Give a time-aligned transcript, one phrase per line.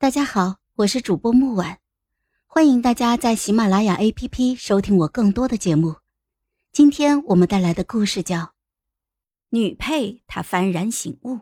[0.00, 1.78] 大家好，我是主播木婉，
[2.46, 5.96] 欢迎大家在喜马拉雅 APP 收听我更多的节目。
[6.72, 8.36] 今天我们带来的故事叫
[9.50, 11.34] 《女配她幡然醒悟》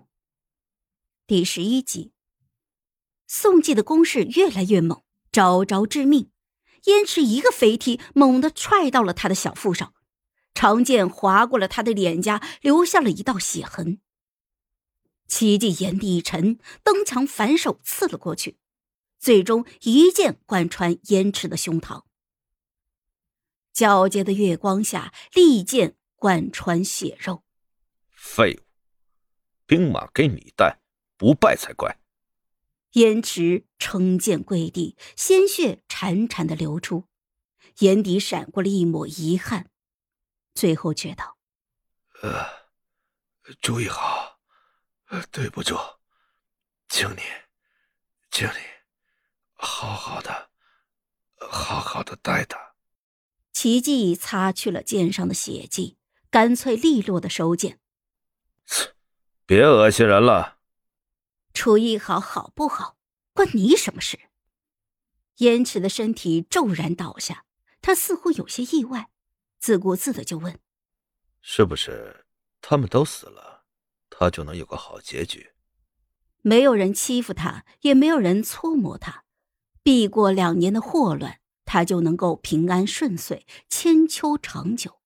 [1.25, 2.11] 第十一集。
[3.29, 6.33] 宋季的攻势越来越猛，招招致命。
[6.87, 9.95] 燕池一个飞踢，猛地踹到了他的小腹上，
[10.53, 14.01] 长剑划过了他的脸颊，留下了一道血痕。
[15.29, 18.59] 奇迹眼底一沉，登墙反手刺了过去，
[19.19, 22.05] 最终一剑贯穿燕池的胸膛。
[23.75, 27.45] 皎洁的月光下，利剑贯穿血肉。
[28.11, 28.63] 废物，
[29.67, 30.81] 兵马给你带，
[31.17, 32.01] 不败才怪。
[32.93, 37.05] 燕池撑剑跪地，鲜血潺潺的流出，
[37.81, 39.71] 眼底闪过了一抹遗憾，
[40.55, 41.37] 最后却道
[42.23, 42.47] ：“呃，
[43.61, 44.38] 注意好。”
[45.31, 45.77] 对不住，
[46.89, 47.21] 请你，
[48.31, 48.59] 请你，
[49.55, 50.51] 好好的，
[51.39, 52.75] 好好的待他。
[53.53, 55.99] 奇迹擦去了剑上的血迹，
[56.31, 57.81] 干脆利落的收剑。
[58.67, 58.95] 切，
[59.47, 60.59] 别恶心人了。
[61.55, 62.99] 楚艺好好不好，
[63.33, 64.19] 关你什么事？
[65.39, 67.47] 燕池的身体骤然倒下，
[67.81, 69.11] 他似乎有些意外，
[69.59, 70.61] 自顾自的就问
[71.41, 72.27] ：“是不是
[72.61, 73.58] 他们都死了？”
[74.21, 75.53] 他就能有个好结局。
[76.43, 79.23] 没有人欺负他，也没有人搓磨他，
[79.81, 84.99] 避过两年的祸乱，他就能够平安顺遂，千秋长久。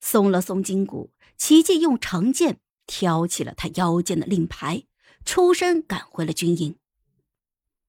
[0.00, 4.84] 松了松筋骨，奇迹用长剑挑起了他腰间的令牌，
[5.24, 6.78] 出身赶回了军营。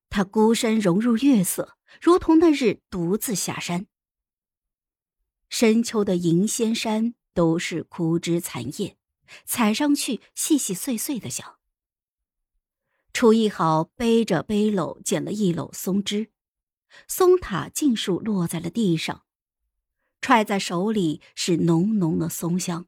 [0.09, 3.85] 他孤身融入月色，如同那日独自下山。
[5.49, 8.97] 深秋的银仙山都是枯枝残叶。
[9.45, 11.57] 踩上去细细碎碎的响。
[13.13, 16.31] 楚一豪背着背篓捡了一篓松枝，
[17.07, 19.23] 松塔尽数落在了地上，
[20.21, 22.88] 揣在手里是浓浓的松香。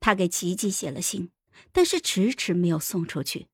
[0.00, 1.30] 他给奇迹写了信，
[1.72, 3.48] 但是迟迟没有送出去。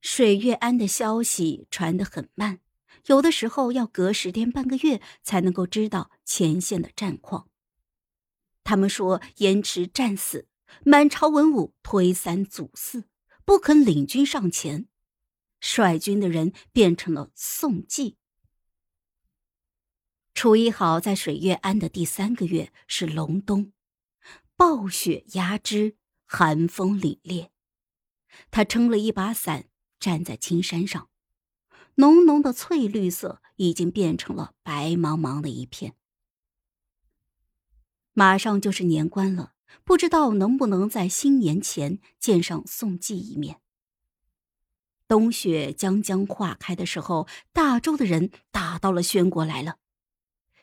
[0.00, 2.60] 水月庵的消息传得很慢，
[3.06, 7.48] 有的时候要隔十天半个月才能够知道前线的战况。
[8.70, 10.46] 他们说延迟战死，
[10.84, 13.02] 满朝文武推三阻四，
[13.44, 14.86] 不肯领军上前。
[15.58, 18.16] 率军的人变成了宋季。
[20.34, 23.72] 楚一好在水月庵的第三个月是隆冬，
[24.54, 27.48] 暴雪压枝，寒风凛冽。
[28.52, 29.64] 他撑了一把伞，
[29.98, 31.10] 站在青山上，
[31.96, 35.96] 浓浓的翠绿色已经变成了白茫茫的一片。
[38.20, 43.62] 马上就是年关了，不知道能不能在新年前见上宋季一面。
[45.08, 49.76] 冬雪将将化开的时候，大周的人打到了宣国来了。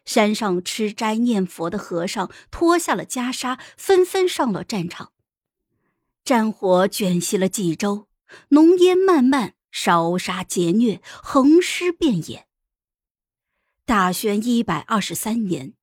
[0.06, 5.12] 山上吃斋念佛的和尚脱下了袈裟，纷纷上了战场。
[6.23, 8.07] 战火卷熄了冀州，
[8.50, 12.46] 浓烟漫漫，烧杀劫掠，横尸遍野。
[13.84, 15.73] 大宣一百二十三年。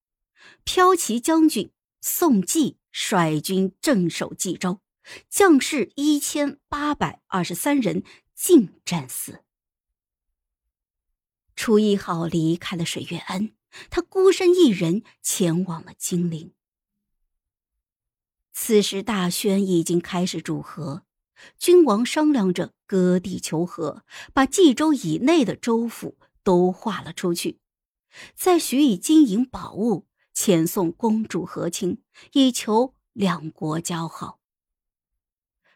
[0.64, 1.70] 骠骑将军
[2.00, 4.80] 宋季率军镇守冀州，
[5.28, 8.02] 将士一千八百二十三人
[8.34, 9.44] 尽战死。
[11.54, 13.52] 楚一号离开了水月庵，
[13.90, 16.52] 他孤身一人前往了金陵。
[18.52, 21.04] 此时大宣已经开始主和，
[21.58, 27.58] 君王商量着割地求和，把冀州以内的州府都划了出去，
[28.34, 30.06] 再许以金银宝物。
[30.34, 32.02] 遣送公主和亲，
[32.32, 34.40] 以求两国交好。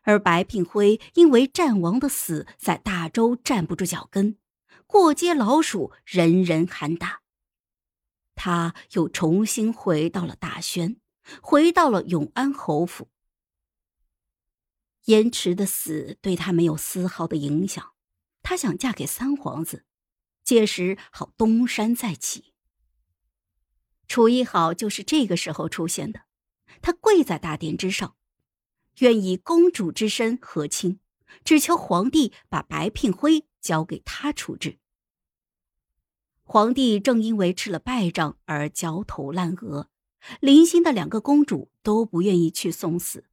[0.02, 4.38] 而白聘辉因为战王的死，在大周站不住脚跟，
[4.86, 7.20] 过街老鼠人人喊打。
[8.34, 11.00] 他又重新回到了大宣，
[11.42, 13.08] 回到了永安侯府。
[15.04, 17.92] 燕池的死对他没有丝毫的影响，
[18.42, 19.84] 他想嫁给三皇子，
[20.44, 22.52] 届时好东山再起。
[24.08, 26.22] 楚一好就是这个时候出现的，
[26.80, 28.16] 他跪在大殿之上，
[28.98, 30.98] 愿以公主之身和亲，
[31.44, 34.78] 只求皇帝把白聘辉交给他处置。
[36.42, 39.90] 皇帝正因为吃了败仗而焦头烂额，
[40.40, 43.26] 临心的两个公主都不愿意去送死，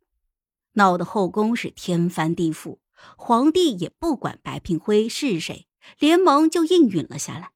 [0.73, 2.79] 闹得后宫是天翻地覆。
[3.17, 5.67] 皇帝也不管白聘辉是谁，
[5.99, 7.54] 连忙就应允了下来。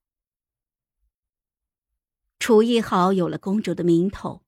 [2.39, 4.43] 楚一豪有了公主的名头，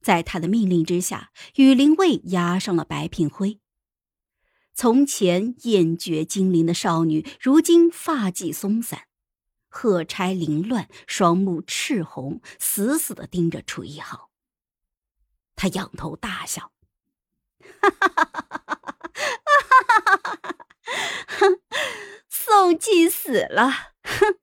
[0.00, 3.60] 在他的命令之下，羽林卫押上了白品辉。
[4.72, 9.02] 从前艳绝金陵的少女，如今发髻松散，
[9.68, 14.30] 鹤钗凌乱，双目赤红，死死的盯着楚一豪。
[15.54, 16.72] 他仰头大笑
[17.80, 18.48] ：“哈哈哈！
[21.26, 21.46] 哈，
[22.28, 23.70] 宋季死了，
[24.02, 24.38] 哼，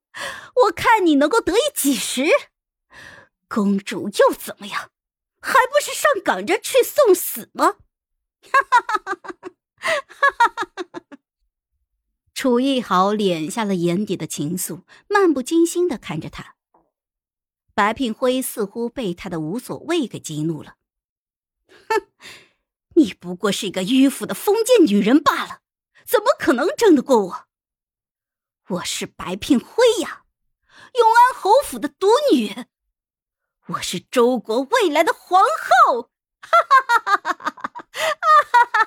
[0.65, 2.25] 我看你能够得意几时？”
[3.53, 4.89] 公主又怎么样？
[5.39, 7.75] 还不是上赶着去送死吗？
[8.41, 9.49] 哈哈哈哈哈！
[9.77, 11.17] 哈哈哈哈
[12.33, 16.55] 楚逸豪敛下了眼底的情愫，漫不经心的看着他。
[17.75, 20.77] 白聘辉似乎被他的无所谓给激怒了。
[21.67, 22.07] 哼，
[22.95, 25.61] 你不过是一个迂腐的封建女人罢了，
[26.07, 27.47] 怎么可能争得过我？
[28.69, 30.23] 我是白聘辉呀，
[30.95, 32.65] 永安侯府的独女，
[33.67, 36.11] 我是周国未来的皇后。
[36.41, 37.43] 哈哈哈哈哈！
[37.47, 38.11] 哈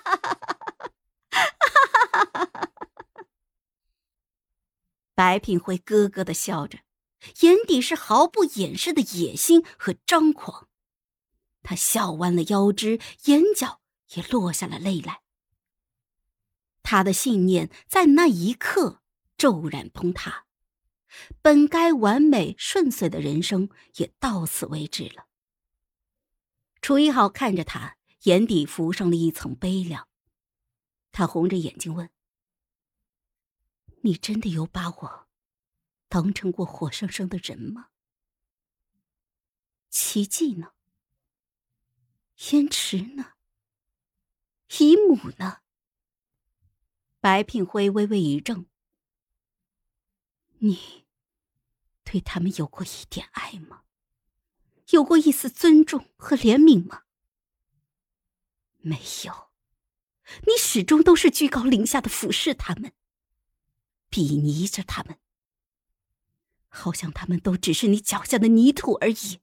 [0.03, 0.17] 哈
[1.33, 2.71] 哈哈哈哈哈！
[5.15, 6.81] 白品辉咯咯的笑着，
[7.41, 10.69] 眼底是毫不掩饰的野心和张狂。
[11.63, 13.81] 他笑弯了腰肢，眼角
[14.11, 15.23] 也落下了泪来。
[16.83, 19.01] 他的信念在那一刻
[19.39, 20.46] 骤然崩塌，
[21.43, 25.27] 本该完美顺遂的人生也到此为止了。
[26.81, 30.09] 楚一豪看着他，眼底浮上了一层悲凉。
[31.13, 32.11] 他红着眼睛问。
[34.03, 35.29] 你真的有把我
[36.09, 37.89] 当成过活生生的人吗？
[39.91, 40.73] 奇迹呢？
[42.51, 43.33] 燕池呢？
[44.79, 45.63] 姨母呢？
[47.19, 48.67] 白聘辉微微一怔
[50.59, 51.05] ：“你
[52.05, 53.83] 对他们有过一点爱吗？
[54.91, 57.03] 有过一丝尊重和怜悯吗？
[58.79, 59.51] 没有，
[60.47, 62.93] 你始终都是居高临下的俯视他们。”
[64.09, 65.19] 鄙夷着他们，
[66.69, 69.41] 好像他们都只是你脚下的泥土而已。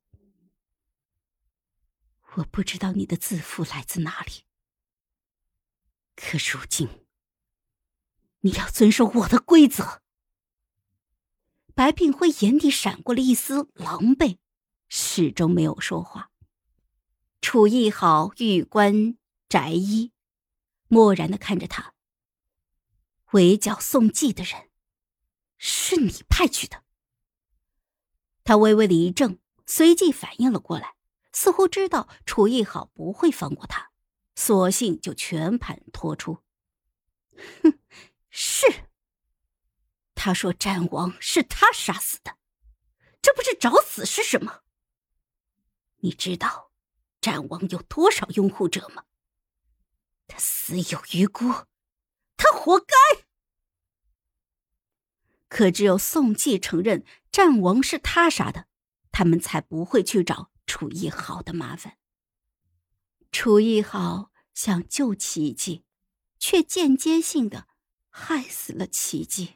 [2.36, 4.46] 我不知道你的自负来自哪里，
[6.16, 7.06] 可如今
[8.40, 10.03] 你要遵守我的规则。
[11.76, 14.38] 白聘辉眼底闪过了一丝狼狈，
[14.88, 16.30] 始终没有说话。
[17.42, 19.18] 楚艺好玉冠
[19.50, 20.12] 宅衣，
[20.88, 21.96] 漠然的看着他。
[23.32, 24.70] 围剿宋季的人，
[25.58, 26.84] 是你派去的。
[28.44, 30.94] 他微微的一怔，随即反应了过来，
[31.32, 33.90] 似乎知道楚艺好不会放过他，
[34.36, 36.44] 索性就全盘托出。
[37.64, 37.80] 哼，
[38.30, 38.83] 是。
[40.26, 42.38] 他说战王是他杀死的，
[43.22, 44.62] 这不是找死是什么？
[45.98, 46.72] 你知道
[47.20, 49.04] 战王有多少拥护者吗？
[50.28, 51.66] 他死有余辜。
[52.38, 52.96] 他活该。
[55.50, 58.70] 可只有宋季承认战王是他杀的，
[59.12, 61.98] 他们才不会去找楚艺豪的麻烦。
[63.30, 65.84] 楚艺豪想救奇迹，
[66.40, 67.68] 却间接性的
[68.08, 69.56] 害死了奇迹。